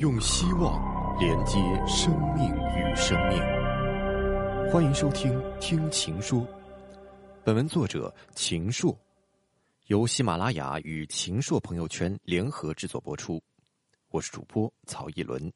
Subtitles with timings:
[0.00, 0.80] 用希望
[1.18, 3.38] 连接生命与生命。
[4.72, 6.40] 欢迎收听《听情说》，
[7.44, 8.98] 本文作者秦朔，
[9.88, 13.42] 由喜马拉雅与秦朔朋友圈联合制作播出。
[14.10, 15.52] 我是主播曹一伦。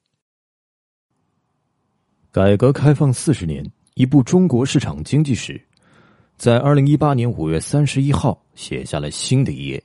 [2.31, 3.65] 改革开放四十年，
[3.95, 5.59] 一部中国市场经济史，
[6.37, 9.83] 在二零一八年五月三十一号写下了新的一页。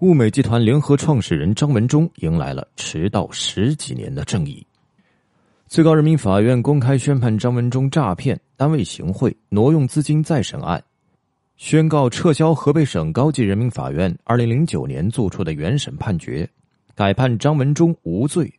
[0.00, 4.66] 物美集团联合创始人张文中迎来了迟到十几年的正义。
[5.66, 10.82] 最高人民法院公开宣判张文中诈骗、单位行贿、挪用资金再审案，
[11.58, 16.48] 宣告撤销河北省高级人民法院二零零九年作出的原审判决，
[16.94, 18.50] 改判张文中无罪。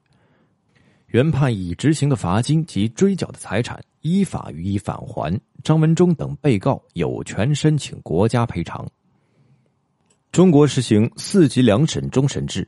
[1.08, 8.88] 原判已执行的罚金及追缴的财产依法予以返还，张文中等被告有权申请国家赔偿。
[10.32, 12.66] 中国实行四级两审终审制，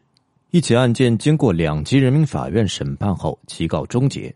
[0.52, 4.36] 一起案件经过两级人民法院审判后即告终结。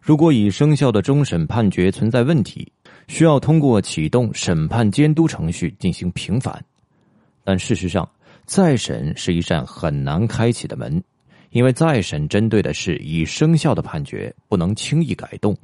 [0.00, 2.66] 如果已生效的终审判决存在问题，
[3.06, 6.64] 需要通过启动审判监督程序进行平反。
[7.44, 8.08] 但事实上，
[8.46, 11.04] 再审是一扇很难开启的门，
[11.50, 15.54] 因为再审针对的是已生效的判决，不能轻易改动，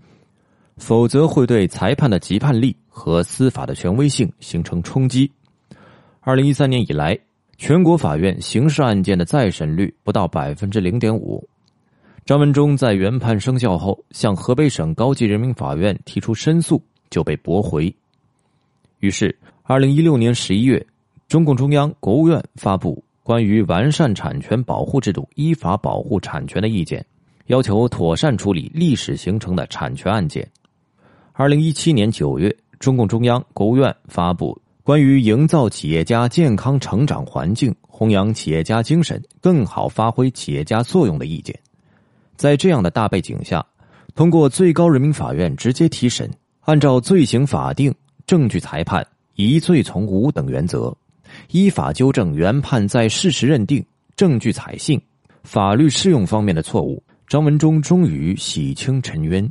[0.76, 5.32] 否则会对裁判的急判力和司法的权威性形成冲击。
[6.22, 7.18] 二零一三年以来，
[7.56, 11.48] 全国法院刑事案件的再审率不到百分之零点五。
[12.26, 17.92] 张文中在原判生效后向河北省高级人民法院提出申诉，就被驳回。
[18.98, 20.86] 于是，二零一六年十一月，
[21.26, 27.04] 中共中央、国务院发布关于完善产权保护制度、依法保护产权的意见，
[27.46, 30.46] 要求妥善处理历史形成的产权案件。
[31.32, 34.60] 二零一七年九月，中共中央、国务院发布。
[34.82, 41.54] 关于营造企业家健康成长环境、弘扬企业家精神、更好发挥企业家作用的意见，
[42.34, 43.64] 在这样的大背景下，
[44.14, 47.94] 通过最高人民法院直接提审，按照罪行法定、
[48.26, 50.96] 证据裁判、疑罪从无等原则，
[51.50, 53.84] 依法纠正原判在事实认定、
[54.16, 55.00] 证据采信、
[55.44, 59.46] 法律适用方面的错误，张文中终于洗清尘冤。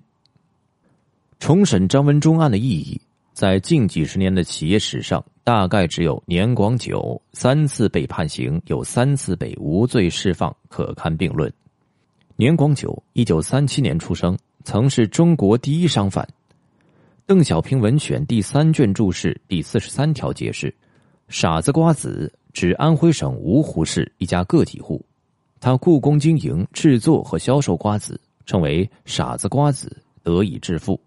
[1.37, 2.99] 重审张文中案的意义。
[3.39, 11.49] 在近几十年的企业史上，大概只有年广久三次被判刑，有三次被无罪释放，可堪并论。
[12.35, 16.27] 年广久，一九三七年出生，曾是中国第一商贩。
[17.25, 20.75] 邓小平文选第三卷注释第四十三条解释
[21.29, 25.01] ：“傻子瓜子指安徽省芜湖市一家个体户，
[25.61, 30.99] 他雇工经营、制作和销售瓜子，称为傻子瓜子，得以致富。”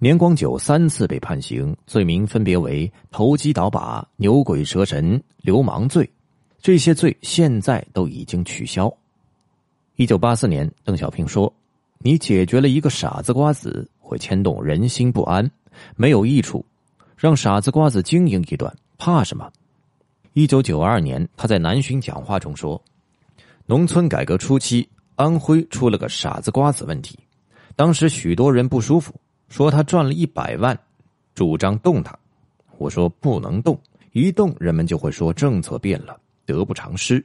[0.00, 6.08] 年光久三次被判刑，罪名分别为投机倒把、牛鬼蛇神、流氓罪。
[6.60, 8.92] 这些罪现在都已经取消。
[9.96, 11.52] 一九八四年，邓小平说
[11.98, 15.50] ：“你解决了一个傻子瓜子，会牵动人心不安，
[15.96, 16.64] 没有益处。
[17.16, 19.50] 让傻子瓜子经营一段，怕什么？”
[20.32, 22.80] 一九九二年，他在南巡讲话中说
[23.66, 27.18] ：“农村改革初期，安徽出了个傻子瓜子问题，
[27.74, 29.12] 当时许多人不舒服。”
[29.48, 30.78] 说他赚了一百万，
[31.34, 32.16] 主张动他。
[32.76, 33.78] 我说不能动，
[34.12, 37.24] 一动人们就会说政策变了，得不偿失。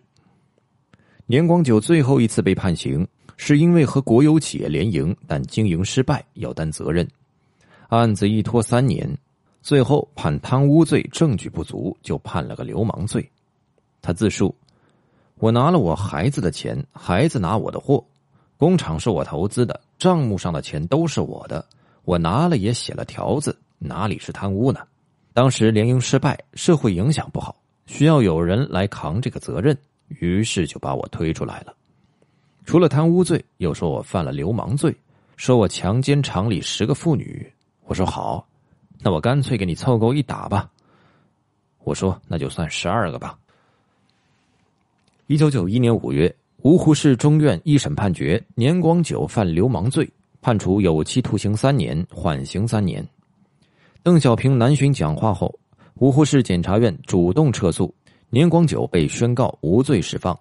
[1.26, 3.08] 年广久最后一次被判刑，
[3.38, 7.08] 是因为和国有企业联营，但经营失败，要担责任。
[7.90, 9.08] 案子一拖三年，
[9.62, 13.30] 最后判贪污罪，证据不足，就判了个流氓罪。
[14.02, 14.54] 他自述：
[15.36, 18.04] 我拿了我孩子的钱，孩子拿我的货，
[18.58, 21.64] 工厂是我投资的，账目上的钱都是我的。
[22.06, 24.81] 我拿了也写了条子，哪里是贪污呢？
[25.34, 27.56] 当时联营失败，社会影响不好，
[27.86, 29.78] 需要有人来扛这个责任，
[30.09, 31.74] 于是就把我推出来了。
[32.66, 34.96] 除了贪污罪，又说我犯了流氓罪，
[35.38, 37.52] 说我强奸厂里十个妇女。
[37.86, 38.47] 我说好，
[39.00, 40.69] 那我干脆给你凑够一打吧。
[41.84, 43.38] 我说那就算十二个吧。
[45.28, 50.10] 一九九一年五月，芜湖市中院一审判决年广久犯流氓罪。
[50.44, 53.07] 判处有期徒刑三年，缓刑三年。
[54.04, 55.57] 邓小平南巡讲话后，
[56.00, 57.95] 芜湖市检察院主动撤诉，
[58.30, 60.38] 年广久被宣告无罪释放。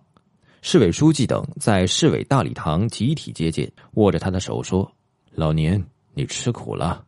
[0.61, 4.91] 市委书记等在市委大礼堂集体接见，握着他的手说
[5.37, 5.81] ：“老年，
[6.15, 7.05] 你吃苦了。”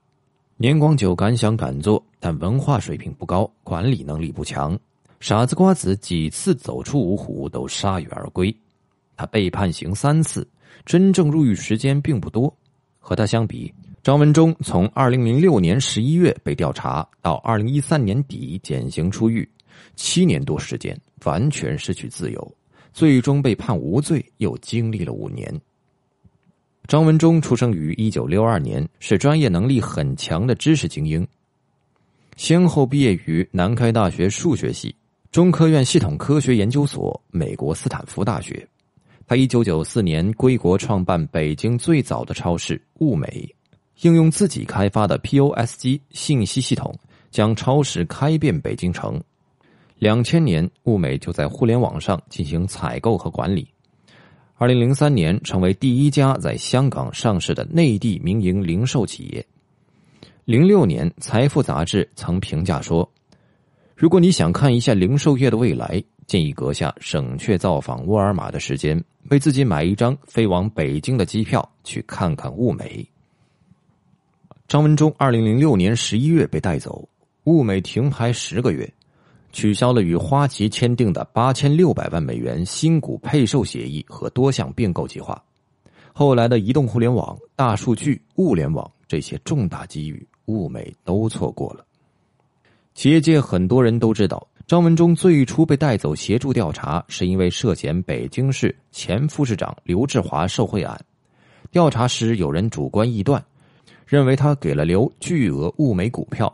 [0.56, 4.78] 年广久敢想敢做，但文化水平不高，管理能力不强。
[5.18, 8.56] 傻子瓜子几次走出芜湖都铩羽而归。
[9.16, 10.48] 他被判刑三次，
[10.86, 12.56] 真正入狱时间并不多。
[13.06, 13.70] 和他相比，
[14.02, 19.46] 张文中从二零零六年十一月被调查到二零一三年底减刑出狱，
[19.94, 22.56] 七年多时间完全失去自由，
[22.94, 25.54] 最终被判无罪，又经历了五年。
[26.86, 31.28] 张文忠出生于一九六二年，是专业能力很强的知识精英，
[32.36, 34.96] 先后毕业于南开大学数学系、
[35.30, 38.66] 中科院系统科学研究所、美国斯坦福大学。
[39.26, 43.48] 他一九九四年归国，创办北京最早的超市物美，
[44.02, 46.94] 应用自己开发的 POS 机信息系统，
[47.30, 49.18] 将超市开遍北京城。
[49.98, 53.66] 两千年，物美就在互联网上进行采购和管理。
[54.56, 59.44] 二零零三年，成为第一家在香港上市的内地民营零售企业。
[60.44, 63.10] 零六年，《财富》杂志曾评价说
[63.96, 73.06] ：“如果你想看一下零售业的未来，建议阁下省却造访沃尔玛的时间，为自己买一张飞往北京的机票，去看看物美。”
[74.66, 77.08] 张文忠二零零六年十一月被带走，
[77.44, 78.90] 物美停牌十个月。
[79.52, 85.40] 取消了与花旗签订的八千六百万美元新股配售协议和多项并购计划，
[86.12, 91.86] 后来的移动互联网、大数据、物联网这些重大机遇，物美都错过了。
[92.94, 100.98] 企业界很多人都知道，张文忠最初被带走协助调查，是因为涉嫌北京市前副市长刘志华受贿案。
[101.70, 103.44] 调查时有人主观臆断，
[104.06, 106.50] 认为他给了刘巨额物美股票。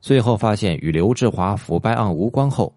[0.00, 2.74] 最后发现与刘志华腐败案无关后，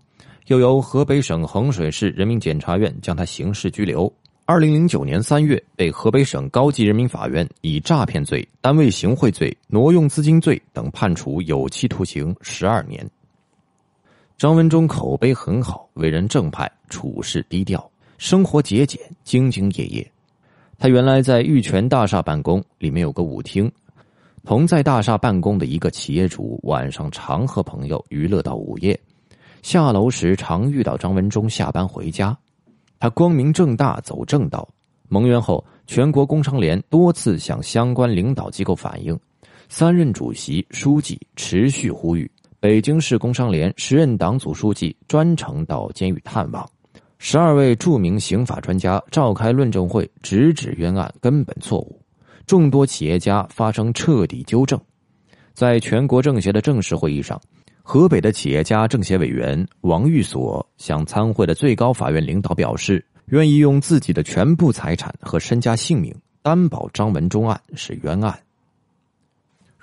[0.48, 4.12] 又由河北省衡水市人民检察院将他刑事拘留。
[4.44, 13.10] 二零零九年三月，被河北省高级人民法院以诈骗罪、单位行贿罪、挪用资金罪等判处有期徒刑十二年。
[14.44, 20.12] 张文忠口碑很好，为人正派，处事低调，生活节俭，兢兢业业。
[20.78, 23.72] 他原来在玉泉大厦办公，里面有个舞厅。
[24.44, 29.00] 同在大厦办公的一个企业主，晚上常和朋友娱乐到午夜，
[29.62, 32.38] 下楼时常遇到张文忠下班回家。
[33.00, 34.68] 他光明正大走正道。
[35.08, 39.18] 蒙冤后，全国工商联多次向相关领导机构反映，
[39.70, 42.30] 三任主席、书记持续呼吁。
[42.64, 46.66] 北京市工商联时任党组书记专程到监狱探望，
[47.18, 52.02] 十二位著名刑法专家召开论证会，直指冤案根本错误。
[52.48, 54.80] 众多企业家发生彻底纠正，
[55.54, 57.38] 在全国政协的正式会议上，
[57.82, 68.40] 河北的企业家政协委员王玉锁向参会的最高法院领导表示，愿意用自己的全部财产和身家性命担保张文忠案是冤案。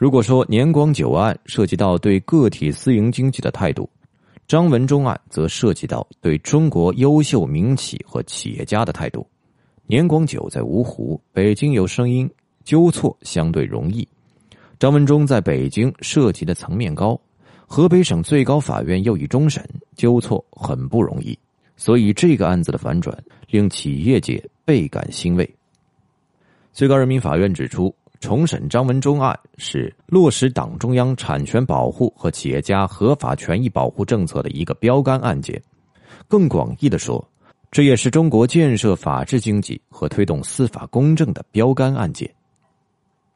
[0.01, 3.87] 如果说年广久案涉及到对个体私营经济的态度，
[4.49, 9.27] 张文忠案则涉及到对中国优秀民企和企业家的态度。
[9.87, 12.27] 年广久在芜湖，北京有声音。
[12.65, 14.09] 纠错相对容易，
[14.79, 17.21] 张文忠在北京涉及的层面高，
[17.67, 19.63] 河北省最高法院又已终审，
[19.97, 21.39] 纠错很不容易，
[21.77, 23.17] 所以这个案子的反转
[23.49, 25.55] 令企业界倍感欣慰。
[26.73, 35.61] 最高人民法院指出，重审张文忠案是落实党中央产权保护和企业家合法权益保护政策的一个标杆案件，
[36.29, 37.27] 更广义的说，
[37.71, 42.31] 这也是中国建设法治经济和推动司法公正的标杆案件。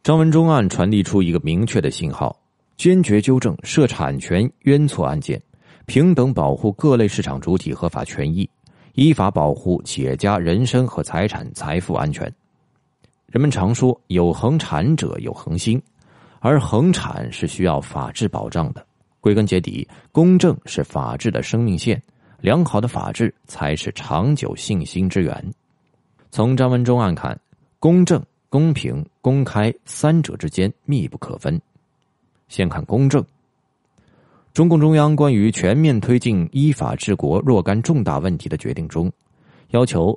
[0.02, 2.38] 张文忠案传递出一个明确的信号：
[2.76, 5.42] 坚决纠正涉产权冤错案件，
[5.86, 8.48] 平等保护各类市场主体合法权益，
[8.92, 12.30] 依法保护企业家人身和财产财富安全。
[13.26, 15.80] 人们常说“有恒产者有恒心”，
[16.40, 18.86] 而恒产是需要法治保障的。
[19.20, 22.00] 归根结底，公正是法治的生命线，
[22.40, 25.52] 良好的法治才是长久信心之源。
[26.30, 27.38] 从张文忠案看，
[27.78, 28.22] 公正。
[28.50, 31.60] 公平、公开三者之间密不可分。
[32.46, 33.20] 先看公正。
[34.52, 39.10] 中共中央关于全面推进依法治国若干重大问题的决定中，
[39.70, 40.16] 要求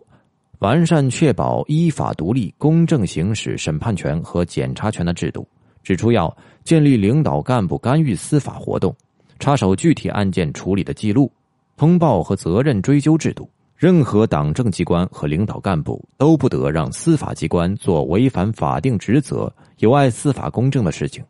[0.59, 5.47] 完善确保依法独立、公正行使审判权和检察权的制度，
[5.83, 8.95] 指出要建立领导干部干预司法活动、
[9.37, 11.31] 插手具体案件处理的记录、
[11.75, 13.49] 通报和责任追究制度。
[13.75, 21.23] 任何党政机关和领导干部都不得让司法机关做违反法定职责、有碍司法公正的事情；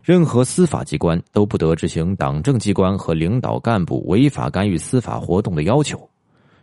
[0.00, 6.08] 任何司法机关都不得执行党政机关和领导干部违法干预司法活动的要求。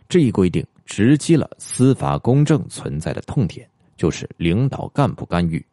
[0.08, 3.64] 这一规定直击了司法公正存在的痛点，
[3.96, 5.64] 就是领导干部干预。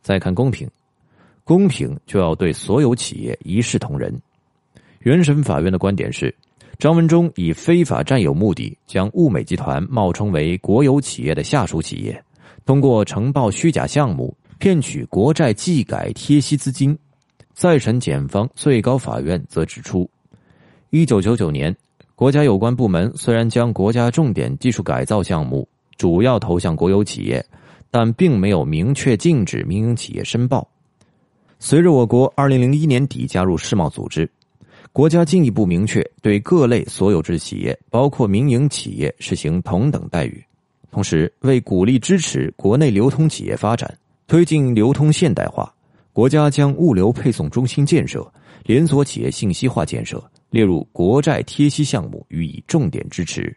[0.00, 0.70] 再看公平，
[1.42, 4.16] 公平就要对所有企业一视同仁。
[5.00, 6.32] 原审法院的观点是。
[6.78, 12.22] 张文忠以非法占有目的，将物美集团冒充为国有企业的下属企业，
[12.64, 16.96] 通过呈报虚假项目骗取国债技改贴息资金。
[17.52, 20.08] 再审检方最高法院则指出，
[20.90, 21.76] 一九九九年，
[22.18, 27.46] 国家有关部门虽然将国家重点技术改造项目主要投向国有企业，
[27.92, 30.68] 但并没有明确禁止民营企业申报。
[31.60, 34.28] 随着我国二零零一年底加入世贸组织，
[34.92, 40.44] 国家进一步明确对各类所有制企业，包括民营企业实行同等待遇。
[40.90, 43.96] 同时，为鼓励支持国内流通企业发展，
[44.26, 45.72] 推进流通现代化，
[46.12, 48.28] 国家将物流配送中心建设、
[48.64, 50.20] 连锁企业信息化建设
[50.50, 53.54] 列入国债贴息项目予以重点支持。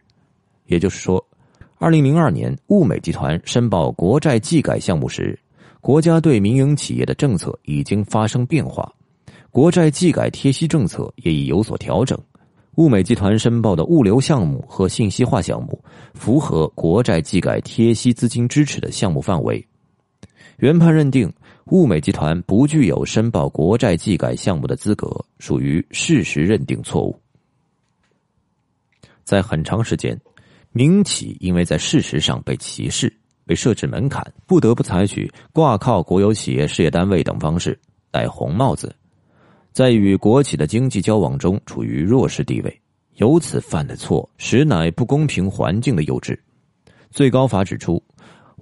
[0.66, 1.24] 也就是说，
[1.78, 5.38] 二零零二年物美集团申报国债技改项目时，
[5.80, 8.92] 国家对民营企业的政策已经发生变化，
[9.50, 12.18] 国债技改贴息政策也已有所调整。
[12.76, 15.78] 物美集团申报的物流项目和信息化项目
[16.14, 19.62] 符合国债技改贴息资金支持的项目范围。
[20.58, 21.32] 原判认定
[21.66, 25.08] 物美集团不具有申报国债技改项目的资格，
[25.38, 27.18] 属于事实认定错误。
[29.24, 30.20] 在很长时间，
[30.72, 33.12] 民企因为在事实上被歧视、
[33.46, 37.78] 被设置门槛，不得不采取挂靠国有企业事业单位等方式
[38.10, 38.94] 戴红帽子。
[39.72, 42.80] 在与国企的经济交往中处于弱势地位，
[43.14, 46.38] 由此犯的错实乃不公平环境的幼稚。
[47.10, 48.02] 最高法指出，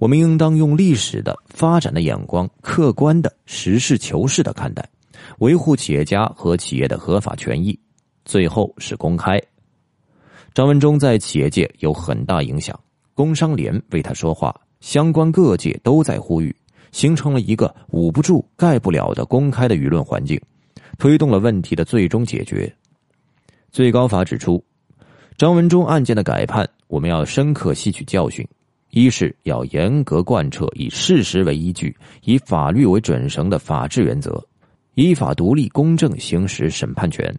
[0.01, 4.83] 我们应当用历史的发展的眼光，客观的实事求是的看待，
[5.37, 7.79] 维护企业家和企业的合法权益。
[8.25, 9.39] 最后是公开。
[10.55, 12.77] 张文中在企业界有很大影响，
[13.13, 16.55] 工商联为他说话，相关各界都在呼吁，
[16.91, 20.41] 形成了一个捂不住、盖不了的公开的舆论环境。
[20.97, 22.75] 推动了问题的最终解决。
[23.71, 24.63] 最高法指出，
[25.37, 28.43] 张文中案件的改判，我们要深刻吸取教训：
[28.91, 34.43] 一是要严格贯彻以事实为依据、以法律为准绳的法治原则，
[34.95, 37.33] 依法独立公正行使审判权；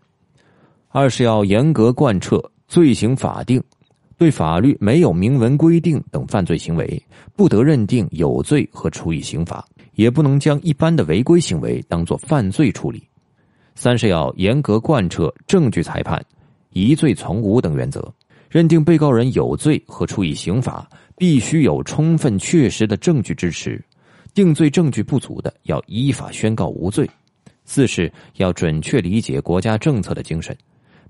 [0.88, 3.62] 二是要严格贯彻罪行法定，
[4.16, 7.02] 对法律没有明文规定等犯罪行为，
[7.36, 9.62] 不得认定有罪和处以刑罚，
[9.94, 13.06] 也不能将一般的违规行为当作犯罪处理。
[13.74, 16.24] 三是要严格贯彻证据裁判、
[16.70, 18.10] 疑罪从无等原则，
[18.52, 23.80] 认定被告人有罪和处以刑罚，必须有充分确实的证据支持；
[24.34, 27.08] 定罪证据不足的，要依法宣告无罪。
[27.64, 30.54] 四是要准确理解国家政策的精神，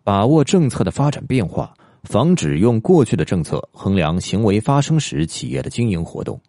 [0.05, 6.41] 把握政策的发展变化，防止用过去的政策衡量行为发生时企业的经营活动。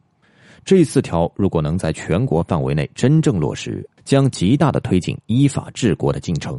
[0.64, 6.56] 这四条如果能在全国范围内真正落实，将极大的推进依法治国的进程。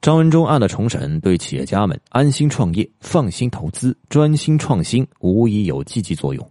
[0.00, 6.50] 张文中案的重审对企业家们安心创业、放心投资、专心创新无疑有积极作用，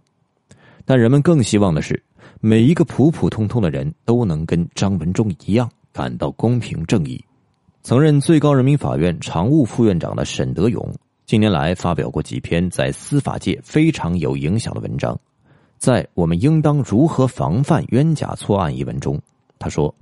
[0.84, 2.00] 但人们更希望的是，
[2.40, 7.20] 每一个普普通通的人都能跟张文中一样感到公平正义。
[7.82, 10.88] 曾任最高人民法院常务副院长的沈德勇，
[11.26, 15.18] 近年来发表过几篇在司法界非常有影响的文章。
[15.76, 19.20] 在我们应当如何防范冤假错案一文中，
[19.58, 19.92] 他说：“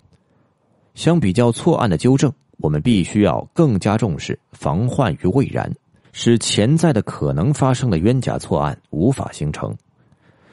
[0.95, 5.73] 相比较错案的纠正，我们必须要更加重视防患于未然，
[6.13, 9.75] 使潜在的可能发生的冤假错案无法形成。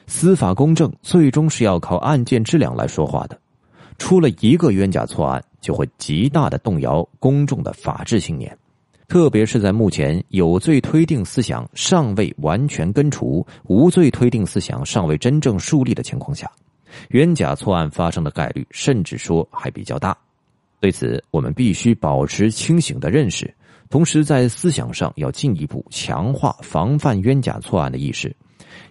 [0.06, 3.38] 司法公正最终是要靠案件质量来说话的，
[3.98, 8.56] 出了一个冤假错案，就会极大的动摇公众的法治信念。”
[9.08, 16.50] 特别是在目前有罪推定思想尚未完全根除、无罪推定思想尚未真正树立的情况下，
[17.10, 20.16] 冤假错案发生的概率甚至说还比较大。
[20.86, 23.52] 对此，我们必须保持清醒的认识，
[23.90, 28.32] 同时在思想上要进一步强化防范冤假错案的意识，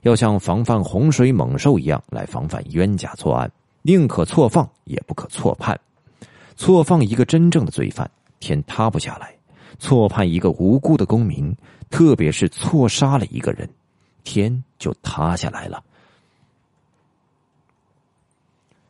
[0.02, 3.50] 要像防范洪水猛兽一样来防范冤假错案，
[3.82, 5.80] 宁可错放也不可错判。
[6.58, 8.12] 错放一个真正的罪犯，
[8.42, 9.34] 天塌不下来。
[9.80, 11.56] 错判一个无辜的公民，
[11.90, 13.70] 特别是错杀了一个人，
[14.26, 15.82] 天就塌下来了。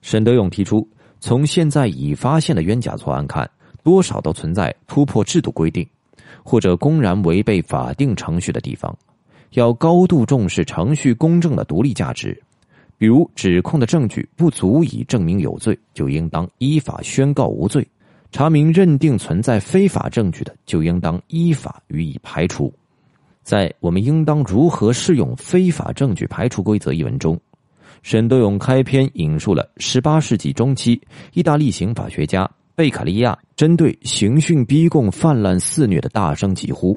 [0.02, 0.88] 沈德勇提出，
[1.26, 3.50] 从现在已发现的冤假错案看，
[3.82, 5.84] 多少都存在突破制度规定，
[6.44, 8.96] 或者公然违背法定程序的地方，
[9.54, 12.40] 要高度重视程序公正的独立价值。
[12.96, 17.84] 比如，指控的证据不足以证明有罪，就应当依法宣告无罪。
[18.32, 22.72] 查明认定存在非法证据的，就应当依法予以排除。
[23.42, 27.36] 在我们应当如何适用非法证据排除规则一文中，
[28.06, 31.02] 沈德勇开篇引述了十八世纪中期
[31.34, 36.96] 意大利刑法学家贝卡利亚针对刑讯逼供泛滥肆虐的大声疾呼：“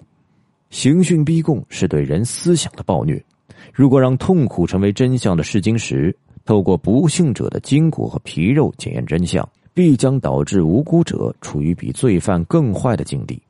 [0.68, 3.24] 刑讯逼供是对人思想的暴虐。
[3.72, 13.40] 如果让痛苦成为真相的试金石，透过不幸者的筋骨和皮肉检验真相。”必将导致无辜者处于比罪犯更坏的境地。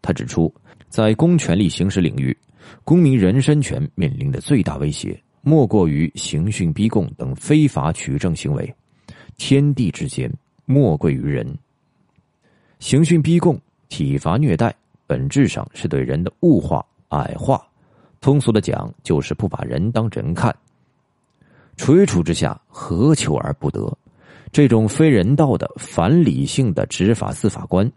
[0.00, 0.50] 他指出，
[0.88, 2.34] 在公权力行使领域，
[2.82, 8.74] 公民人身权面临的最大威胁，莫过于刑讯逼供等非法取证行为。
[9.36, 10.32] 天地之间，
[10.64, 11.46] 莫贵于人。
[12.78, 14.74] 刑讯逼供、体罚虐待，
[15.06, 17.62] 本质上是对人的物化、矮化。
[18.20, 20.54] 通俗的讲，就是不把人当人看。
[21.76, 23.92] 垂楚之下，何求而不得？
[24.50, 27.90] 这种非人道的、反理性的执法司法观，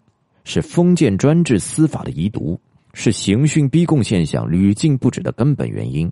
[0.43, 2.59] 是封建专制司法的遗毒，
[2.93, 6.11] 是刑讯逼供现象屡禁不止的根本原因。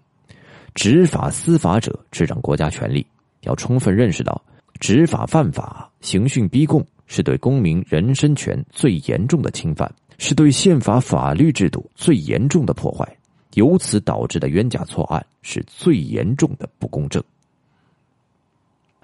[0.76, 3.08] 执法司法者执掌国家权力，
[3.42, 4.40] 要充分认识到，
[4.80, 13.08] 执法犯法、刑讯逼供是对公民人身权最严重的侵犯，是对宪法法律制度最严重的破坏。
[13.54, 17.24] 由此导致的冤假错案是最严重的不公正。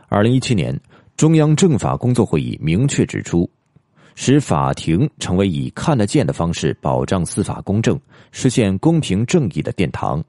[0.09, 0.77] 二零一七年，
[1.15, 3.49] 中央政法工作会议明确指出，
[4.13, 7.97] 使法庭成为以看得见的方式保障司法公正、
[8.33, 10.21] 实现公平正义的殿堂。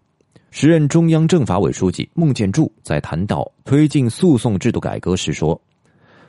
[0.52, 5.58] 时任中央政法委书记孟建柱在谈到推进诉讼制度改革时说：“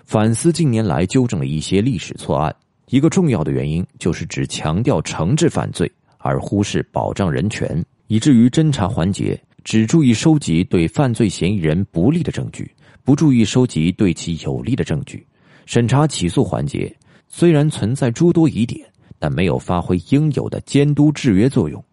[0.05, 2.55] 反思近年来纠正了一些历史错案，
[2.87, 12.71] 一个重要的原因就是只强调惩治犯罪。”而忽视保障人权，以至于侦查环节只注意收集对犯罪嫌疑人不利的证据，
[13.03, 15.27] 不注意收集对其有利的证据。
[15.65, 16.95] 审查起诉环节
[17.27, 18.89] 虽然存在诸多疑点，
[19.19, 21.83] 但没有发挥应有的监督制约作用。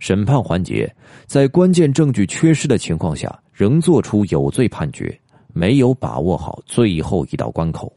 [0.00, 0.92] 审判环节
[1.26, 5.16] 在关键证据缺失的情况下，仍作出有罪判决，
[5.52, 7.92] 没有把握好最后一道关口。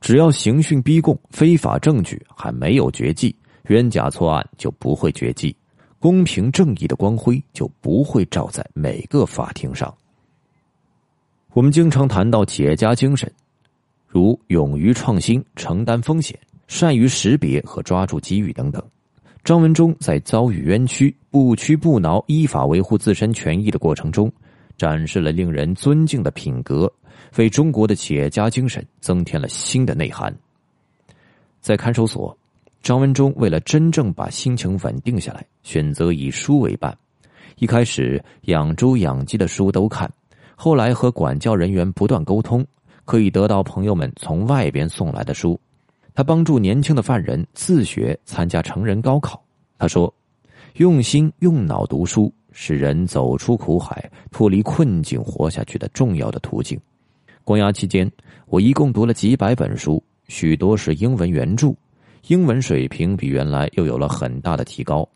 [0.00, 3.34] 只要刑讯逼供、非法证据还没有绝迹。
[3.68, 5.56] 冤假错案就不会绝迹，
[5.98, 9.92] 公平正义的光辉就不会照在每个法庭上。
[11.54, 13.32] 我们经常谈到企业家精神，
[14.06, 18.82] 如勇于创新、承担风险、善于识别和抓住机遇等等。
[19.44, 24.32] 张文忠在遭遇冤屈、不屈不挠、依法维护自身权益的过程中，
[24.78, 26.90] 展示了令人尊敬的品格，
[27.36, 30.34] 为中国的企业家精神增添了新的内涵。
[31.60, 32.36] 在看守所。
[32.82, 36.94] 张文忠为了真正把心情稳定下来，选择以书为伴。
[37.56, 40.10] 一开始养猪养鸡的书都看，
[40.54, 42.62] 后来和管教人员不断沟通，
[43.06, 45.58] 可以得到朋友们从外边送来的书。
[46.14, 49.42] 他帮助年轻的犯人自学参加成人高考。
[49.76, 50.12] 他说
[50.78, 56.80] ：“用心用脑读书是人走出苦海、脱离困境、活下去的重要的途径。”
[57.42, 58.10] 关押期间，
[58.46, 61.74] 我一共读了几百本书，许多是英文原著。
[62.28, 65.06] 英文水平比原来又有了很大的提高。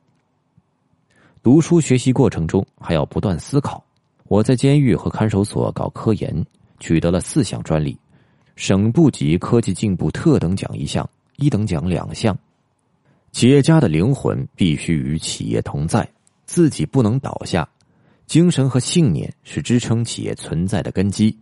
[1.43, 3.83] 读书学习过程中还要不断思考。
[4.25, 6.45] 我在监狱和看守所搞科研，
[6.81, 7.97] 取得了四项专利，
[8.59, 12.37] 省部级科技进步特等奖一项，一等奖两项。
[13.31, 16.07] 企业家的灵魂必须与企业同在，
[16.45, 17.67] 自己不能倒下。
[18.27, 21.39] 精神和信念是支撑企业存在的根基。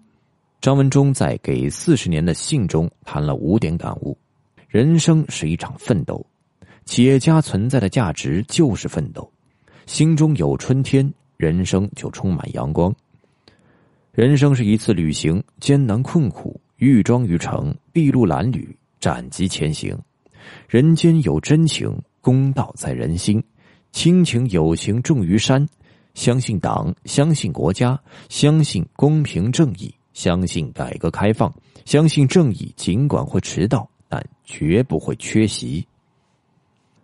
[0.60, 4.14] 张文忠在给四十年的信中谈了五点感悟。
[4.68, 6.24] 人生是一场奋斗，
[6.84, 9.32] 企业家存在的价值就是奋斗。
[9.86, 12.94] 心中有春天，人生就充满阳光。
[14.12, 19.98] 人生是一次旅行，艰难困苦，玉桩于成，筚路蓝缕，斩棘前行。
[20.68, 23.42] 人间有真情，公道在人心，
[23.92, 25.66] 亲情友情重于山。
[26.14, 33.88] 相信党，相信国家，相信公平正义，相信改革开放，相信正义，尽管会迟到。
[34.08, 35.84] 但绝不会缺席。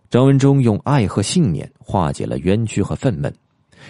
[0.08, 3.32] 张文忠用爱和信念化解了冤屈和愤懑，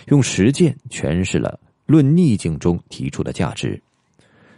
[0.07, 3.81] 用实践诠释了《论逆境》中提出的价值：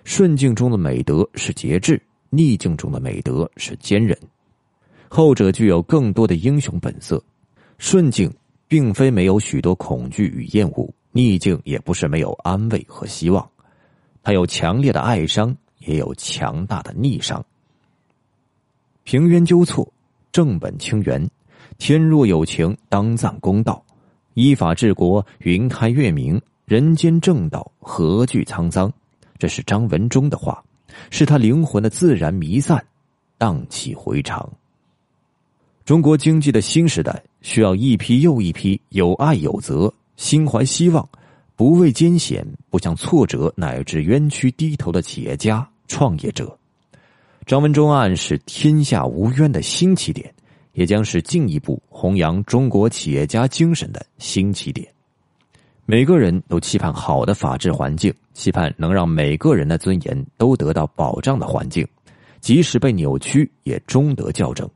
[0.05, 4.17] 顺境中的美德是节制，逆境中的美德是坚韧。
[5.09, 7.23] 后者具有更多的英雄本色。
[7.79, 8.33] 顺境
[8.69, 13.47] 并非没有许多恐惧与厌恶，逆境也不是没有安慰和希望。
[14.23, 17.45] 它有强烈的爱伤，也有强大的逆伤。
[19.03, 19.93] 平冤纠错，
[20.31, 21.29] 正本清源。
[21.79, 23.85] 天若有情，当葬公道。
[24.35, 26.41] 依法治国，云开月明。
[26.65, 28.91] 人间正道，何惧沧桑？
[29.39, 30.63] 这是张文忠的话，
[31.11, 32.85] 是他灵魂的自然弥散，
[33.37, 34.51] 荡气回肠。
[35.85, 41.07] 中国经济的新时代，需要一批又一批有爱有责、心怀希望、
[41.57, 46.57] 不畏艰险、不向挫折乃至冤屈低头的企业家、创业者。
[47.45, 50.33] 张文忠案是天下无冤的新起点，
[50.73, 54.89] 也将是进一步弘扬中国企业家精神的新起点。
[55.87, 61.87] 每个人都期盼好的法治环境，期盼能让每个人的尊严都得到保障的环境，
[62.41, 64.67] 即使被扭曲，也终得校正。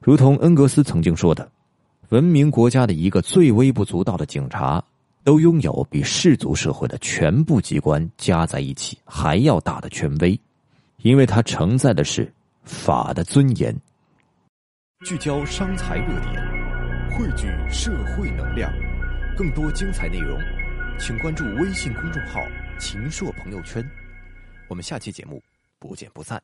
[0.00, 1.50] 如同恩格斯曾经说的
[2.10, 4.82] ：“文明国家的一个最微不足道的警察，
[5.24, 10.40] 都拥有比氏族社会的全部机关加在一起还要大的权威，
[11.02, 13.76] 因为它承载的是法的尊严。
[15.04, 16.34] 聚焦商财热点，
[17.10, 18.72] 汇聚社会能量，
[19.38, 20.36] 更多精彩内容，
[20.98, 22.44] 请关注微信公众号
[22.76, 23.88] “秦朔朋友圈”。
[24.66, 25.40] 我们下期节目
[25.78, 26.42] 不见不散。